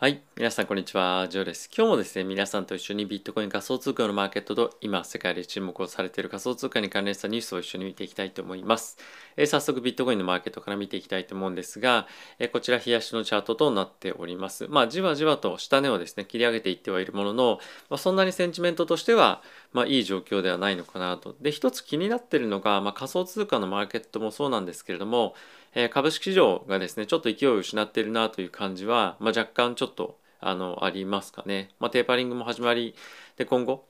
[0.00, 0.22] はい。
[0.34, 1.28] 皆さん、こんにちは。
[1.28, 1.68] ジョーです。
[1.76, 8.96] 今日もですね、皆さんと一緒にビットコイン仮想通貨のマーケットと今、世界で注目をされている仮想通貨に関連したニュースを一緒に見ていきたいと思います。
[9.36, 12.06] えー、早速、ビットコインのマーケットから見ていきたいと思うんですが、
[12.38, 14.68] えー、こちら、冷やしのチャートとなっております。
[14.70, 17.58] まあ、じわじわと下値をですね、切り上げていってはいるものの、
[17.90, 19.42] まあ、そんなにセンチメントとしては、
[19.74, 21.36] まあ、いい状況ではないのかなと。
[21.42, 25.34] で、一つ気になっているのが、まあ、仮想通貨のマーケットもそうなんですけれども、
[25.74, 31.70] えー、株式市場がですね、ちょっと勢いを失っているなという感じは、まあ、若干ちょっととあのありますかね。
[31.78, 32.94] まあ、テーパリングも始まり
[33.36, 33.84] で今後、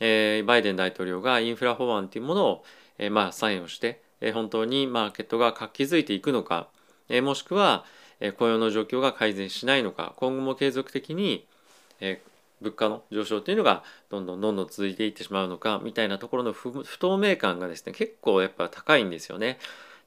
[0.00, 2.64] えー、バイデン大統領がインフラ法案というものを、
[2.98, 6.68] えー、まあ、サインをして、えー、本当にマーケットが活気づいていくのか、
[7.08, 7.84] え、もしくは、
[8.20, 11.46] え、雇用の状況が改善しないのか今後も継続的に、
[12.00, 12.22] え、
[12.62, 19.58] 物価の上昇というのがどんどんどんどん続いていってしまうのかみたいなところの不透明感がですね結構やっぱ高いんですよね。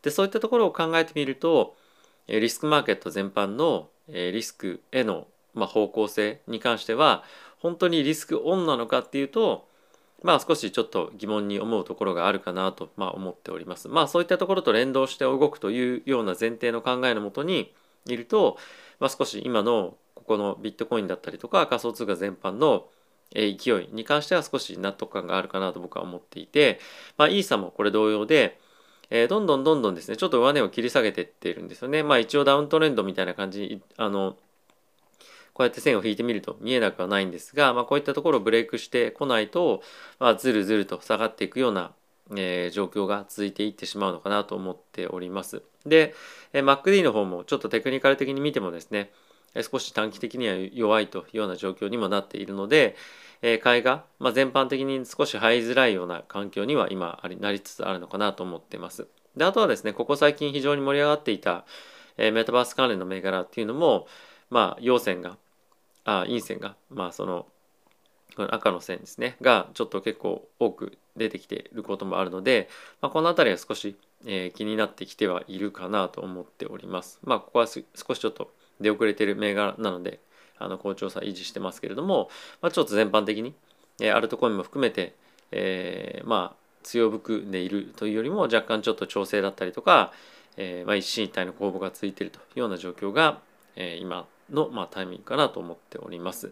[0.01, 1.75] でそういったところを考えてみると
[2.27, 7.23] リスクマーケット全般のえリスクへのまあ、方向性に関しては
[7.59, 9.67] 本当にリスクオンなのかっていうと
[10.21, 13.87] まあ少しちょっと疑問に思うところがあるかなと、まあ、思っております。
[13.87, 17.73] まあそういったところと連動して動くというような前提の考えのもとに
[18.05, 18.57] いると、
[18.99, 22.87] まあ、少し今のここのビットコインだったりとか仮想通貨全般の
[23.33, 26.79] 勢いに関しては少し納得感があるかなと僕は思っていて、
[27.17, 28.57] まあ、イーサもこれ同様で、
[29.09, 32.03] えー、どんどんどんどんですねちょっと上値を切り下げていってるんですよね。
[32.03, 34.37] まあ一応ダウントレンドみたいな感じあの
[35.55, 39.81] こうやって線を引いてみると見えなくはないんですが、まあ、こういったところをブレイクしてこないと、
[40.19, 41.93] まあ、ずるずると下がっていくような、
[42.35, 45.61] えー、状況が続いていってしまうのかなと思っております。
[45.85, 46.13] で、
[46.51, 49.11] えー、MacD の方もちょっとテクニカル的に見てもですね、
[49.63, 52.95] 少し短期的には弱いというような状況にもなっているので、
[53.41, 59.07] え、買いが、まあ、全般的に少し入りづらいような環境には今ありなりつつあるのかなと思っています。
[59.35, 61.65] であとはですねここ最近非常に盛り上がっていた、
[62.17, 64.07] え、メタバース関連の銘柄っていうのも
[64.49, 65.37] まあ陽線が
[66.05, 67.45] あ陰線がまあその
[68.35, 72.69] この赤の線ですねがちょっと結構多く出てきていることもあるので、
[73.01, 77.19] まあ、この辺りは少し、えー、気になってきてはいるかなと思っております。
[77.23, 77.81] まあここは少
[78.13, 80.19] しちょっと出遅れてる銘柄なので
[80.57, 82.29] あの好調さ維持してますけれども、
[82.61, 83.53] まあ、ちょっと全般的に、
[83.99, 85.15] えー、アルトコインも含めて、
[85.51, 90.13] えー、まあ強含んでいるというよりも若干ちょっと調整だったりとか、
[90.55, 93.39] えーまあ、一進一退の攻防がついているというような状況が、
[93.75, 96.51] えー、今の、まあ、タイミングかなと思っております。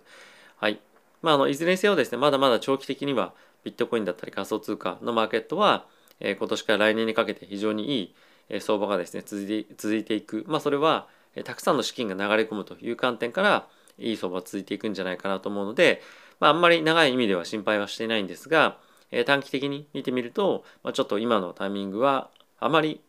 [0.57, 0.79] はい。
[1.21, 5.85] まあ、あのいずれにせよですね、まだまだ長期的にはビットコインだったり仮想通貨のマーケットは、
[6.19, 8.13] えー、今年から来年にかけて非常にい
[8.49, 10.43] い、相場がですね続いて続いていく。
[10.47, 11.07] まあ、それは、
[11.43, 13.67] たくさんの資金が流れ込むという観点から
[13.97, 16.01] いい相場が続いていくんじゃないかなと思うので、
[16.39, 18.77] まあ、あんまり長い意味では心配はしていないんですが、
[19.11, 22.29] え、短期的に見てみると、まあ、ちょっと今のタイミングは
[22.59, 23.01] あまり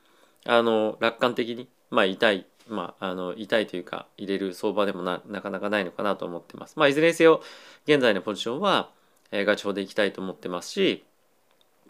[0.46, 6.78] あの楽観的に、まあ、痛いまあ、あの痛いというか入れる相場でもななかなかないのかなと思ってます。
[6.78, 7.42] まあ、いずれにせよ
[7.86, 8.90] 現在のポジションは、
[9.30, 11.04] えー、ガチ法でいきたいと思ってますし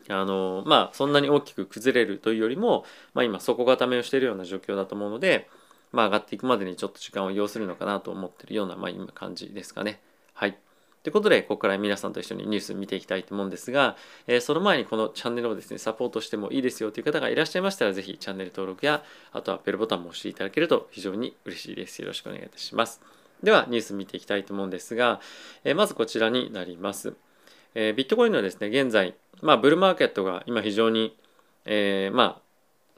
[0.09, 2.85] あのまあそんなに大きく崩れるというよりも、
[3.15, 5.49] まあ、今底固めをしているような状況だと思うので、
[5.95, 10.01] まあ、上がっていくまでにちょっと時間を要するのかなと思ってるような、まあ、今感じですかね。
[10.35, 10.59] はい。
[11.05, 13.97] ということで、ここから皆さんと一緒にニュース見ていきたいと思うんですが、
[14.27, 22.01] えー、その前にこのチャンネルをですね、サポートしてもいいですよという方がいらっしゃいましたら、ぜひチャンネル登録や、あとはベルボタンも押していただけると非常に嬉しいです。
[22.01, 23.03] よろしくお願いいたします。
[23.43, 25.21] では、ニュース見ていきたいと思うんですが、
[25.65, 27.15] えー、まずこちらになります。
[27.75, 31.17] えー、ビットコインのですね、現在、まあ、ブルーマーケットが今非常に、
[31.67, 32.44] え、まあ、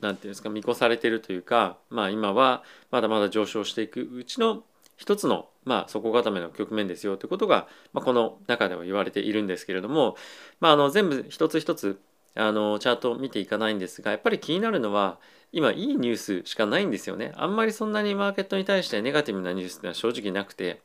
[0.00, 4.62] なんていうんですか、見越されてるというか、まあ、今はまだまだ上昇していくうちの
[4.96, 10.16] 一つのまあ、底固めの局面ですよということが、まあ、この中では言われているんですけれども、
[10.60, 12.00] まあ、あの全部一つ一つ
[12.36, 15.18] あのチャートを見ていかないんですがやっぱり気になるのは
[15.52, 17.32] 今いいニュースしかないんですよね。
[17.36, 20.80] あんまりそんなにマーケットに対してネガティブなニュースってのは正直なくて、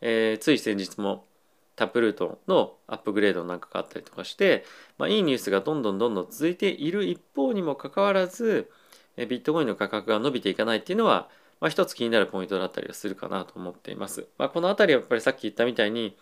[0.00, 1.24] えー、つい先日も
[1.78, 4.64] タップルートのアップグレードなんかがあったりとかして、
[4.98, 8.70] まあ、いいニュースがどんどんどんどん続いている一方にもかかわらず
[9.16, 11.28] ビットコインの価格が伸びていかないっていうのは
[11.60, 14.28] まあ、一つ気になるポイントだったりはするかなと思っています。
[14.38, 16.16] まあ、この辺りはやっぱりさっき言ったみたいに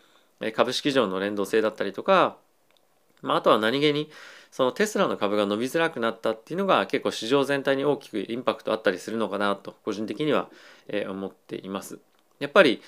[0.54, 2.36] 株式市場の連動性だったりとか、
[3.22, 4.10] まあ、あとは何気に
[4.50, 10.48] そのテスラの株が伸びづらくなったっていうのが結構市場全体に大きくインパクトあったりするのかなと個人的には
[11.08, 11.98] 思っています。
[12.38, 12.80] やっぱり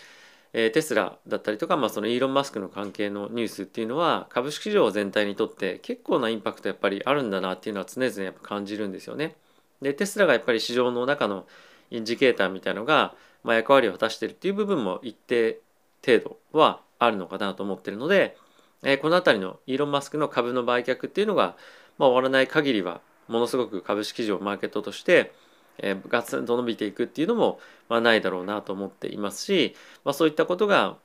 [0.53, 9.37] えテスラだったりとか、まあ、そのイーロン・マスクの関係のニュースっていうのは株式市場全体にとって結構なインパクトやっぱりあるんだなっていうのは常々やっぱ感じるんですよね。
[9.83, 11.47] でテスラがやっぱり市場の中の
[11.91, 13.15] インジケーターみたいのが、
[13.45, 15.61] まあ、役割を果たしてるっていう部分も一定
[16.05, 18.37] 程度はあるのかなと思ってるので、
[18.83, 21.57] えー、この辺りのイーロン・マスクの株の売却っていうのが、
[21.99, 25.33] まあ、終わらない限りはものすごく株式市場マーケットとして
[25.79, 30.97] えー、ガツンと伸びていくっていうのも、まあ、ないだろうなと思っていますし、まあ、そういったことが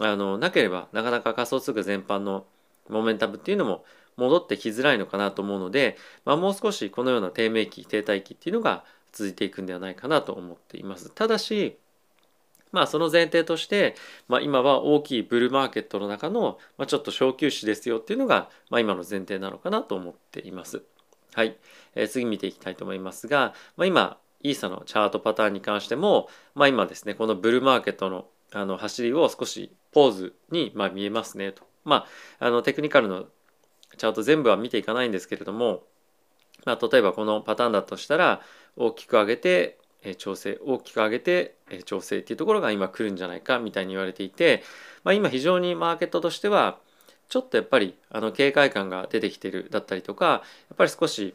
[0.00, 2.44] あのなければなかなか仮想通貨全般の
[2.88, 3.84] モメンタムっていうのも
[4.16, 11.10] 戻ってきづらいのかなと思うので、まあ、もう少しこのような低迷期停滞期っていうのが続いていくんではないかなと思っています。
[11.10, 11.78] ただし
[12.72, 13.94] まあその前提として、
[14.28, 20.82] まあ、今は大きいブルーマーケットの中の、まあ、ちょっと小休止ですよっていうのが、まあ、今の前提なのかなと思っています。
[21.34, 21.56] はい、
[21.94, 31.62] えー、次見ていきたいと思いますが、まあ、今イーサのチャートパターンに関しても、まあ、今ですねこのブルーマーケットのあの走りを少しポーズに、ま、見えますねと。
[31.84, 32.06] ま
[32.38, 33.24] あ、あのテクニカルの
[33.96, 35.84] チャート全部は見ていかないんですけれども、
[36.66, 38.42] まあ、例えばこのパターンだとしたら
[38.76, 39.78] 大きく上げて
[40.18, 44.62] 調整大きく上げて調整っていうところが今来るんじゃないかみたいに言われていて、
[45.04, 46.78] まあ、今非常にマーケットとしては
[47.32, 50.40] ちょっとやっぱりあの警戒感が出てきてるだったりとかや
[50.74, 51.34] っぱり少し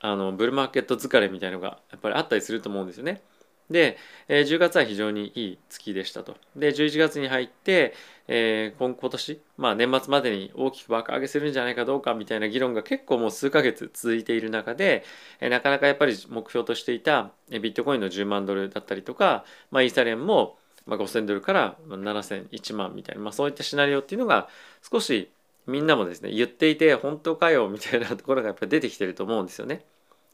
[0.00, 3.20] あのブルーマーケット疲れみたいのがやっぱりあったりすると思うんですよね。
[3.68, 3.98] で、
[4.28, 6.38] えー、10月は非常にいい月でしたと。
[6.54, 7.92] で、11月に入って、
[8.28, 15.04] えー、今今年、まあ年末までに大きく爆上げするんじゃないかどうかみたいな議論が結構もう数ヶ月続いている中で、
[15.40, 20.56] えー、なかなかやっぱり目標としていたビットコインの10万ドルだったりとか、まあイーサリアムも
[20.86, 24.48] まあ5000ドルから7000、1万みたいな、まあそういったシナリオっていうのが
[24.90, 25.30] 少し
[25.66, 29.84] みんなもですね、言っていて本当かよみたいなところがやっぱり出てきてると思うんですよね。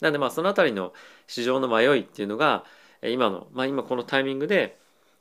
[0.01, 0.93] なんでまあそのあたりの
[1.27, 2.65] 市場の迷いっていうのが、
[3.03, 4.79] 今の、まあ、今このタイミングで、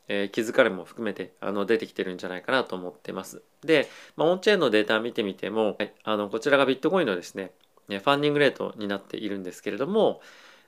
[0.07, 3.41] え、気づかれも含めてあの出てきてるんじゃないかなと思ってます。
[3.63, 7.51] で、まあ、オンチェーンのデータ見てみても、はい、あのこちらがビットコインのですね
[7.87, 10.21] ファンディングレートになっているんですけれども、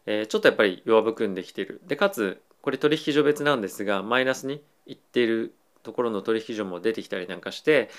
[0.06, 1.82] え、ちょっとやっぱり弱含んできている。
[1.86, 7.90] でかつこれ取引所別なんですがマイナスにいっているところの取引所も出てきたりなんかして、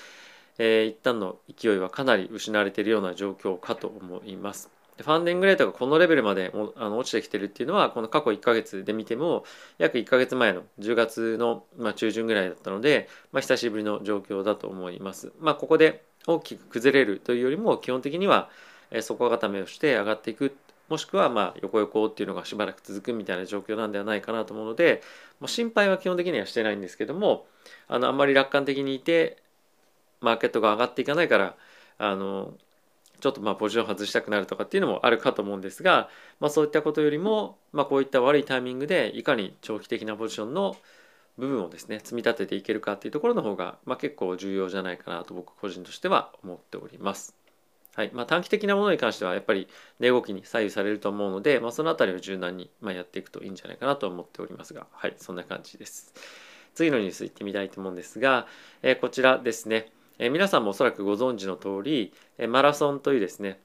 [0.57, 4.71] えー、一旦の勢いはかなり失われているような状況かと思います。
[4.97, 9.43] ファンディングレートがこのレベルまであの落ちてきてるっていうのはこの過去1ヶ月で見ても
[9.77, 15.33] 約1ヶ月前の10月の、ま、中旬ぐらいだったので、まあ、久しぶりの状況だと思います。
[15.39, 18.49] まあ、ここで大きく崩れるというよりも基本的には
[19.01, 20.55] 底固めをして上がっていく
[20.89, 25.01] もしくはまあ横横っていうのがしばらく続くみたいな状況なんではないかなと思うので
[25.39, 27.45] もう心配は基本的にはしてないんですけども
[27.87, 29.37] あのあんまり楽観的にいて
[30.21, 31.55] マーケットが上がっていかないから
[31.97, 32.53] あの
[33.19, 36.09] ちょっとまあポジション外したくなるとかっていうのもあるかと思うんですが、
[36.39, 40.75] まあ、そういったことよりも、まあ、こういった悪いタイミングでいかに長期的なポジションの
[41.37, 47.44] 部分をですね積み立てていけるかっていうところの方が、まあ、結構重要じゃないかなと僕個人としては思っております。
[47.95, 48.11] はい。
[48.13, 49.67] まあ、短期的なものに関してはやっぱり
[49.99, 55.15] 値動きに左右されると思うので、まあ、その辺りを柔軟にまやっていくといいんじゃないかなと思っておりますがはい。
[55.17, 56.13] そんな感じです。
[56.73, 58.47] 次のニュースいってみたいと思うんですが、
[58.83, 59.91] えー、こちらですね。
[60.17, 63.59] え皆さんもおそらくご存知の通り、えマラソンというですね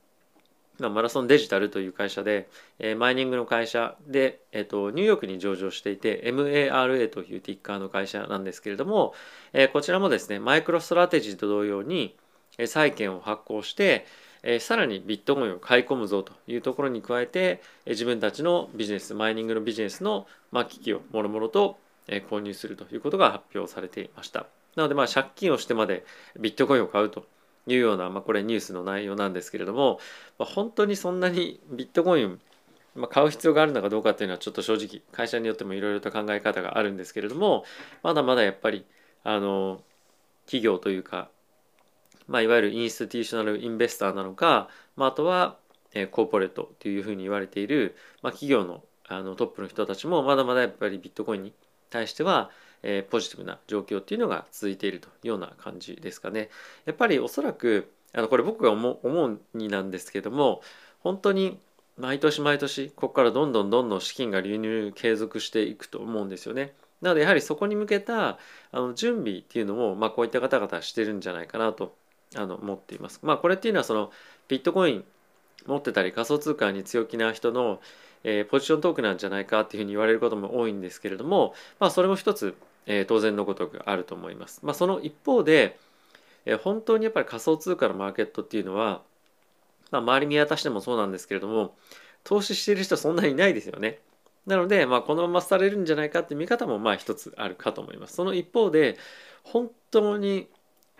[0.78, 2.48] マラソンデジタルという会社で、
[2.78, 9.14] えマイニングの会社で、えーと、ニューヨークに上場していて MARA というティッカーの会社なんですけれども、
[9.52, 12.16] えこちらもですねマイクロストラテジーと同様に、
[12.66, 14.06] 債券を発行して、
[14.60, 20.26] さらにビットコインを買い込むぞというところに加えて、自分たちのビジネスマイニングのビジネスの、
[20.68, 24.46] 機器をもろもろと、購入するということが発表されていました。
[24.76, 26.04] なのでまあ借金をしてまで
[26.38, 27.26] ビットコインを買うと
[27.66, 30.00] いうような、まあ、これニュースの内容なんですけれども、
[30.38, 32.40] まあ、本当にそんなにビットコイン
[32.96, 37.64] まあ、買う必要があるのかどうかっていうのはちょっと正直会社によってもいろいろと考え方があるんですけれども
[38.02, 38.84] まだまだやっぱり
[39.22, 39.80] あの
[40.46, 41.28] 企業というか、
[42.30, 45.58] まあ、いわゆるインスティテューショナルインベスターなのか、まあ、あとは、
[45.92, 51.52] え、コーポレートというふうに言われている、まあ、企業のあのトップの人たちもまだまだやっぱりビットコインに
[51.90, 56.50] 対してはえ、ポジティブな状況っていうのが続いているというような感じですかね。
[56.84, 60.62] やっぱりおそらくあのこれ僕が思うになんですけども
[61.00, 61.58] 本当に
[61.96, 66.74] 毎年毎年ここからどんどんどんどん資金が流入継続していくと思うんですよね。
[67.02, 68.38] なのでやはりそこに向けた
[68.72, 71.96] あの準備っていうのも、まあ、こういった方々してるんじゃないかなと
[72.36, 73.20] あの思っています。
[73.22, 74.10] まあこれっていうのはその
[74.48, 75.04] ビットコイン
[75.66, 77.80] 持ってたり仮想通貨に強気な人の、
[78.24, 82.56] えー、ポジショントークなんじゃないかっていうふうに言われることも多いんですけれども、まあ、それも一つ
[82.86, 84.60] えー、当然のごとくあると思います。
[84.62, 85.78] まあ、その一方で、
[86.44, 89.02] えー、本当にやっぱり仮想通貨のマーケットっていうのは、
[89.90, 91.74] まあ、周り見渡してもそうなんですけれども
[92.24, 94.00] 投資している人そんなにいないですよね。
[94.46, 98.14] なので、まあ、このままされるんじゃないかって見方もまあ一つあるかと思います。
[98.14, 98.96] その一方で
[99.44, 100.48] 本当に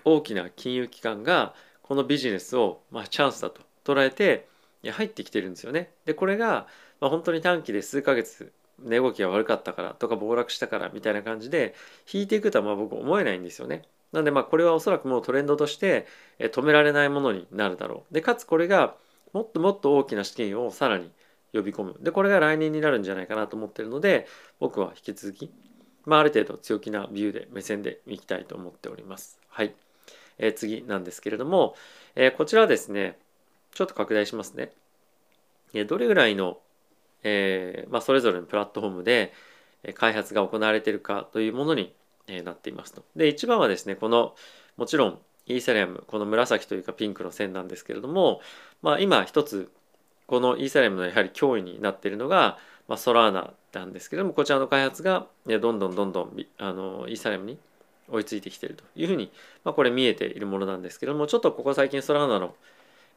[0.05, 4.49] 大きな金融機関がこのビジネスをまあチャンスだと捉えて
[4.85, 5.91] 入ってきてるんですよね。
[6.05, 6.67] でこれが
[7.01, 8.53] まあ本当に短期で数ヶ月
[8.83, 11.75] 値動きが悪かったからとか暴落したからみたいな感じで
[12.11, 13.83] 引いていくとはまあ僕思えないんですよね。
[14.13, 16.07] なんでまあこれはおそらくもうトレンドとして
[16.39, 18.15] 止められないものになるだろう。
[18.15, 18.95] でかつこれが
[19.33, 21.11] もっともっと大きな資金をさらに
[21.53, 24.27] 呼び込むでこれが来年になるんじゃないかなと思ってるので
[24.59, 25.51] 僕は引き続き、
[26.05, 29.75] まあ、ある程度強気なビューで目線でいきたいと思っておりますはい
[30.41, 31.77] え、次なんですけれども、
[32.17, 33.19] え、こちらはですね、
[33.73, 34.73] ちょっと拡大しますね。
[35.75, 36.59] え、どれぐらいの、
[37.23, 39.33] えまあ、それぞれのプラットフォームで
[39.95, 41.95] 開発が行われているかというものに
[42.45, 43.05] なっていますと。
[43.15, 44.35] で、一番はですね、この、
[44.77, 48.41] もちろんイーサリアム、この紫というかピンクの線なんですけれども、
[48.83, 49.71] まあ、今一つ、
[50.27, 57.59] このイーサリアムのやはり脅威になっているのが、まあ、ソラーナなんですけれども、こちらの開発がどんどんどんどんあのイーサリアムに
[58.11, 59.31] 追いついてきているというふうに、
[59.65, 62.55] まあ、これ見えているものなんですけどもちょっとここ最近ソラーナの、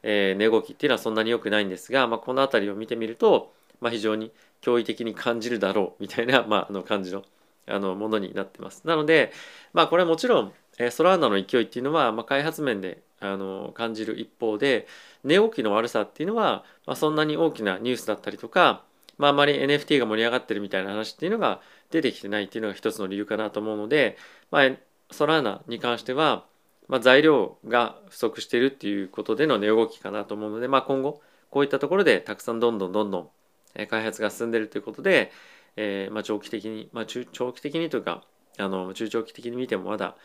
[0.04, 4.32] えー、値動きっていうのはそんなに良くないんですが、まあ、この辺りを見てみると、まあ、非常に
[4.62, 7.24] 驚異的に感じるだろうみたいな、 まあ、あの感じの
[7.66, 8.86] あのものになってます。
[8.86, 9.32] なので、
[9.72, 14.86] まあ、これはもちろん、えー、ソラーナの勢いっていうのは、まあ、開発面であの感じる一方で
[15.24, 18.84] 値動きの悪さっていうのは、まあ、そんなに大きなニュースだったりとか、
[19.18, 21.62] まあ、あまり NFT が盛り上がってるみたいな話っていうのが
[21.94, 24.18] 出てきてないっていうのが一つの理由かなと思うので、
[24.50, 24.72] まあ、
[25.12, 26.44] ソラーナに関しては、
[26.88, 31.22] まあ、材料が不足しているっていうことでの値動きかなと思うので、まあ、今後
[31.52, 35.32] こういったところでたくさんどんどんどんどん開発が進んでいるということで、
[35.76, 38.24] えー、まあ長期的に、まあ、中長期的にというか
[38.58, 40.16] あの中長期的に見てもまだ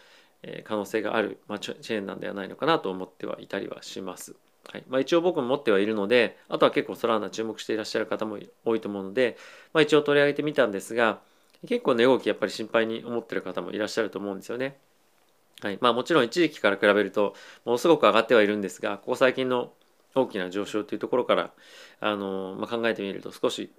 [0.65, 4.37] 可能性がある、まあ、チェーンなんではないのかなと思ってはいたりはします。
[4.71, 9.39] はいまあ、一応僕も持ってはいるのであとは結構ソラーナ注目していらっしゃる方も多いと思うので、
[9.73, 11.21] まあ、一応取り上げてみたんですが
[11.67, 14.79] 結構値動きやっぱり心配に思ってる方もいらっしゃると思うんですよね。
[15.61, 17.35] はいまあ、もちろん一時期から比べると
[17.65, 19.73] ものすごく上がってはいるんですがここ最近の
[20.15, 21.51] 大きな上昇というところから
[22.01, 23.73] あの、まあ、考えてみると少し、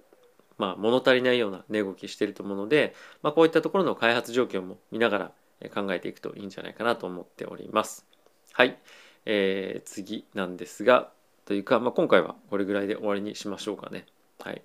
[0.58, 8.06] まあ、物足りないような値動きしていると思うので、まあ、こういったところの開発状況も見ながら考えていくといいんじゃないかなと思っております。
[8.52, 8.78] はい、
[9.24, 11.10] えー、次なんですが
[11.46, 14.06] というか、まあ、今回はこれぐらいで終わりにしましょうかね。
[14.38, 14.62] はい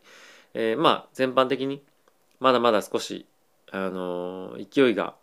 [0.54, 1.84] えー、まあ全般的に
[2.46, 3.26] まだまだ少し
[3.72, 5.16] あの勢いが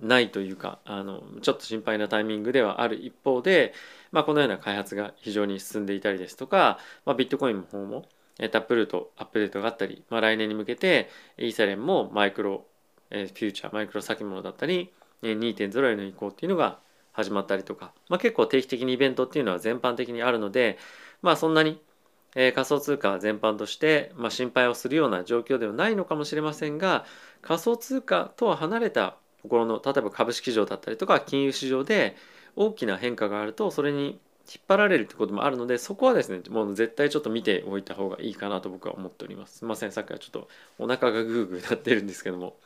[0.00, 3.72] ないというかあのちょっと心配なタイミングではある一方で、
[4.10, 8.04] まあ、このような開発が非常に進んでいたりですとか、まあ、ビットコインの方も
[8.36, 12.66] タップルートアップデートがあったり、まあ、来年に向けてイーサレンもマイクロ
[13.08, 14.92] フューチャーマイクロ先物だったり
[15.22, 16.80] 2.0への移行っていうのが
[17.12, 20.76] 始まったりとか、まあ、結構定期的にイベントっていうのは全般的にあるので
[21.22, 21.80] まあそんなに
[22.34, 27.04] えー、仮想通貨全般として、まあ、心配をするような状況ではないのかもしれませんが
[27.42, 32.16] 仮想通貨とは離れたところの例えば株式市場だったりとか金融市場で
[32.56, 39.58] 大きな変化があるとそれに引っ張られるってこともあるのでそこはですねもう絶対ちょっと見ておいた方がいいかなと僕は思っております。
[39.58, 39.92] すいません。
[39.92, 40.48] さっきはちょっと
[40.78, 42.56] お腹がグーグーなってるんですけども、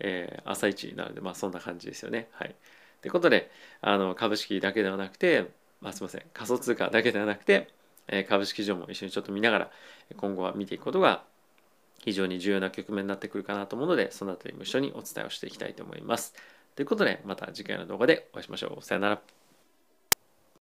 [0.00, 2.28] えー、朝一なのでまあそんな感じですよね。
[2.32, 2.54] はい。
[3.00, 6.22] ということであの株式だけではなくて、まあ、すいません。
[6.32, 7.68] 仮想通貨だけではなくて
[8.28, 9.70] 株式市場も一緒にちょっと見ながら
[10.16, 11.24] 今後は見ていくことが
[11.98, 16.34] 非常に重要な局面になってくるかなと思うのでそのあたりも一緒にお伝えをしていきたいと思います。
[16.76, 18.82] ということでまた次回の動画でお会いしましょう。
[18.82, 19.43] さよなら。